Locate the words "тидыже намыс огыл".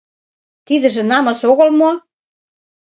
0.65-1.69